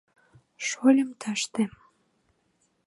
[0.67, 1.63] —Шольым тыште.